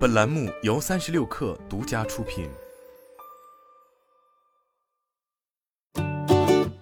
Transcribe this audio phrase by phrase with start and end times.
[0.00, 2.48] 本栏目由三十六氪独家出品。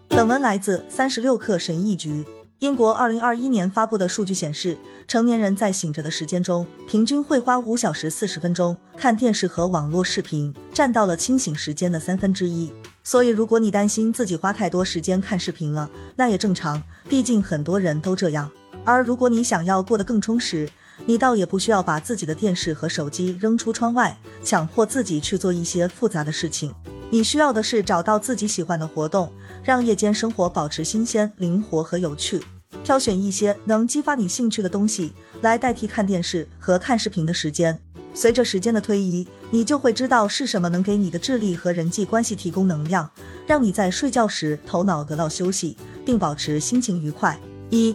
[0.07, 2.25] 本文来自三十六氪神译局。
[2.61, 4.79] 英国二零二一年发布的数据显示，
[5.09, 12.73] 成年人在醒着的时间中，平均会花五小时四十分钟看电视和网络视频，占到了清醒时间的三分之一。
[13.03, 18.49] 所以，如果你担心自己花太多时间看视频了，那也正常，毕竟很多人都这样。
[18.85, 20.71] 而如果你想要过得更充实，
[21.07, 26.75] 你倒也不需要把自己的电视和手机扔出窗外，强迫自己去做一些复杂的事情。
[27.11, 32.43] 你需要的是找到自己喜欢的活动，让夜间生活保持新鲜、灵活和有趣。
[32.85, 37.79] 挑选一些能激发你兴趣的东西来代替看电视和看视频的时间。
[38.13, 43.09] 随着时间的推移，你就会知道是什么能给你的智力和人际关系提供能量，
[43.47, 47.39] 让你在睡觉时头脑得到休息，并保持心情愉快。
[47.71, 47.95] 一，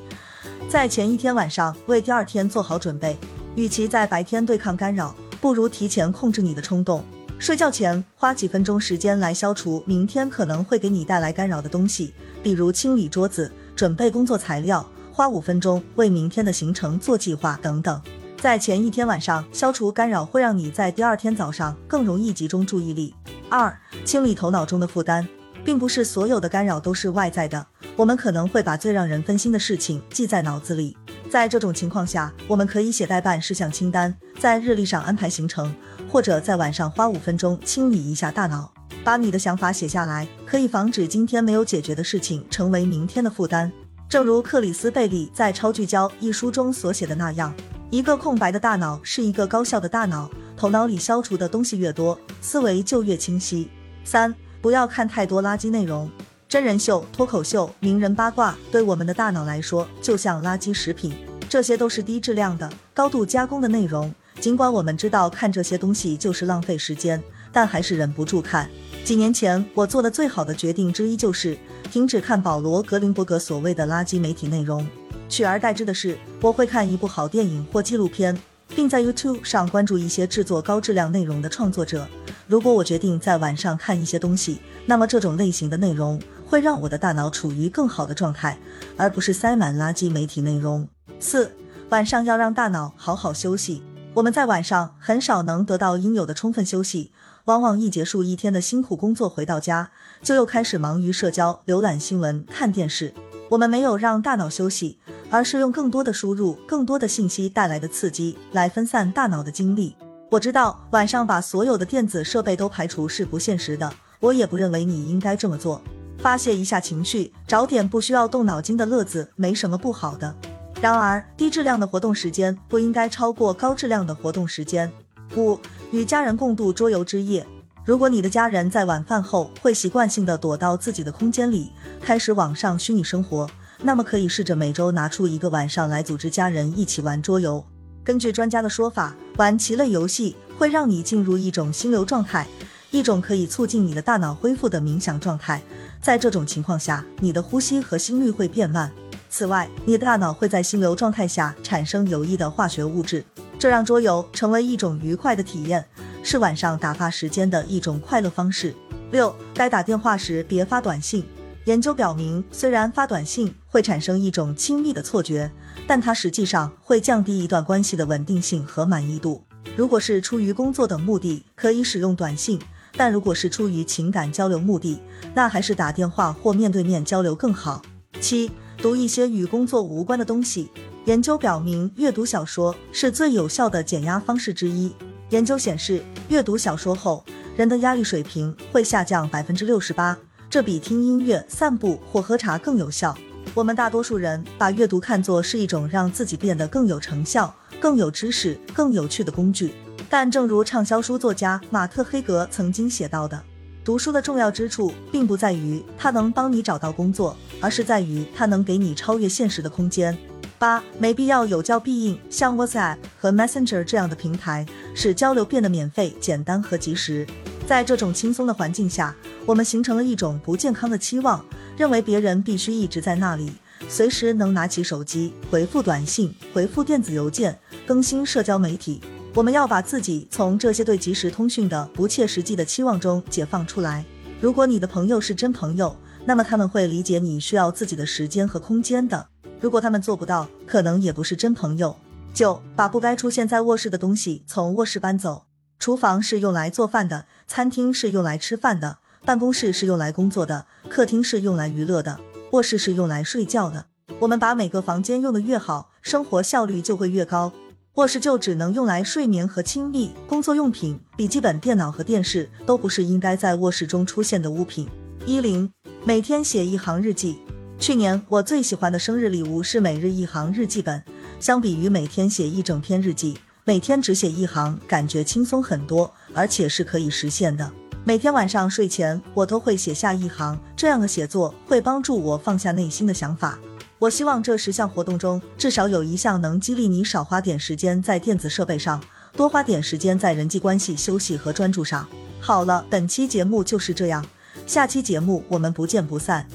[0.69, 3.17] 在前一天晚上为第二天做好准备。
[3.55, 7.03] 与其在白天对抗干扰，不如提前控制你的冲动。
[7.37, 18.01] 睡觉前花几分钟时间来消除明天可能会给你带来干扰的东西，比如清理桌子、准备工作材料，花五分钟为明天的行程做计划等等。
[18.39, 23.13] 在前一天晚上消除干扰，会让你在第二天早上更容易集中注意力。
[23.49, 25.27] 二、清理头脑中的负担，
[25.63, 30.97] 并不是所有的干扰都是外在的，我们可能会把最让人分心的事情记在脑子里。
[31.29, 35.73] 在这种情况下，我们可以写代办事项清单，在日历上安排行程，
[36.09, 38.71] 或者在晚上花五分钟清理一下大脑，
[39.03, 43.71] 把你的想法写下来，可以防止今天没有解决的事情成为明天的负担。
[44.07, 47.53] 正如克里斯贝利在《超聚焦》一书中所写的那样，
[47.89, 53.69] 一个空白的大脑是一个高效的大脑，头脑里消除的东西越多，思维就越清晰。
[54.03, 56.09] 三，不要看太多垃圾内容。
[56.53, 61.11] 真人秀、脱口秀、名人八卦，对我们的大脑来说就像垃圾食品，
[61.49, 64.13] 这些都是低质量的、高度加工的内容。
[64.39, 67.19] 尽管我们知道看这些东西就是浪费时间，
[67.51, 68.69] 但还是忍不住看。
[69.03, 71.57] 几年前，我做的最好的决定之一就是
[71.91, 74.87] 停止看保罗·格林伯格所谓的垃圾媒体内容，
[75.27, 78.39] 取而代之的是，我会看一部好电影或纪录片，
[78.75, 82.07] 并在 YouTube 上关注一些制作高质量内容的创作者。
[82.47, 86.21] 如果我决定在晚上看一些东西，那么这种类型的内容。
[86.45, 88.59] 会让我的大脑处于更好的状态，
[88.95, 90.87] 而不是塞满垃圾媒体内容。
[91.19, 91.51] 四，
[91.89, 93.81] 晚上要让大脑好好休息。
[94.13, 97.11] 我们在晚上很少能得到应有的充分休息，
[97.45, 99.89] 往往一结束一天的辛苦工作，回到家
[100.21, 103.15] 就又开始忙于社交、浏览新闻、看电视。
[103.53, 104.97] 我们没有让大脑休息，
[105.29, 109.95] 而是用更多的输入、更多的信息带来的刺激来分散大脑的精力。
[110.31, 115.79] 我知道晚上把所有的电子设备都排除是不现实的，我也不认为你应该这么做。
[116.17, 120.33] 发泄一下情绪，找点不需要动脑筋的乐子，没什么不好的。
[120.81, 124.91] 然而，低质量的活动时间不应该超过高质量的活动时间。
[125.37, 125.59] 五、
[125.91, 127.45] 与家人共度桌游之夜。
[127.85, 133.49] 如果你的家人在晚饭后会习惯性的躲到自己的空间里，开始网上虚拟生活，
[133.81, 137.61] 那么可以试着每周拿出一个晚上来组织家人一起玩桌游。
[138.01, 142.47] 根据专家的说法，玩棋类游戏会让你进入一种心流状态，
[142.89, 145.61] 一种可以促进你的大脑恢复的冥想状态。
[146.01, 148.89] 在这种情况下，你的呼吸和心率会变慢。
[149.29, 153.25] 此外，你的大脑会在心流状态下产生有益的化学物质，
[153.59, 155.83] 这让桌游成为一种愉快的体验，
[156.23, 158.73] 是晚上打发时间的一种快乐方式。
[159.11, 161.23] 六，该打电话时别发短信。
[161.65, 165.51] 研究表明，虽然发短信会产生一种亲密的错觉，
[165.85, 169.43] 但它实际上会降低一段关系的稳定性和满意度。
[169.75, 172.59] 如果是出于工作等目的，可以使用短信。
[172.95, 174.99] 但如果是出于情感交流目的，
[175.33, 177.81] 那还是打电话或面对面交流更好。
[178.19, 180.69] 七，读一些与工作无关的东西。
[181.05, 184.93] 研究表明，阅读小说是最有效的减压方式之一。
[185.33, 185.99] 研究显示，
[186.29, 187.25] 阅读小说后，
[187.57, 190.15] 人的压力水平会下降百分之六十八，
[190.47, 193.17] 这比听音乐、散步或喝茶更有效。
[193.55, 199.73] 我们大多数人把阅读看作是一种让自己变得更有成效、更有知识、更有趣的工具。
[200.07, 203.41] 但正如畅销书作家马特·黑格曾经写到的，
[203.83, 210.15] 读书的重要之处并不在于它能帮你找到工作，而是在于它能给你超越现实的空间。
[210.59, 217.25] 八，没必要有教必应，像 WhatsApp 和 Messenger 这样的平台，使交流变得免费、简单和及时。
[217.65, 221.43] 在这种轻松的环境下，我们形成了一种不健康的期望，
[221.77, 223.51] 认为别人必须一直在那里，
[223.87, 227.57] 随时能拿起手机回复短信、回复电子邮件、
[227.87, 229.01] 更新社交媒体。
[229.33, 234.05] 我们要把自己从这些对即时通讯的不切实际的期望中解放出来。
[234.39, 235.95] 如果你的朋友是真朋友，
[236.25, 239.25] 那么他们会理解你需要自己的时间和空间的。
[239.59, 241.95] 如果他们做不到，可能也不是真朋友。
[242.33, 245.45] 九，把不该出现在卧室的东西从卧室搬走。
[245.77, 252.19] 厨房是用来做饭的，餐厅是用来吃饭的，办公室是用来工作的，客厅是用来娱乐的，
[252.51, 253.85] 卧室是用来睡觉的。
[254.17, 257.53] 我们把每个房间用的越好，生活效率就会越高。
[257.95, 264.89] 卧室就只能用来睡眠和亲密，工作用品、笔记本电脑和电视都不是应该在卧室中出现的物品。
[265.27, 265.71] 一零，
[266.03, 267.37] 每天写一行日记。
[267.77, 271.03] 去年我最喜欢的生日礼物是每日一行日记本。
[271.43, 277.69] 相比于每天写一整篇日记，每天只写一行，感觉轻松很多，而且是可以实现的。
[278.05, 283.59] 每天晚上睡前，我都会写下一行，这样的写作会帮助我放下内心的想法。
[283.99, 289.03] 我希望这十项活动中，至少有一项能激励你少花点时间在电子设备上，
[289.35, 292.07] 多花点时间在人际关系、休息和专注上。
[292.39, 294.25] 好了，本期节目就是这样，
[294.65, 296.47] 下期节目我们不见不散。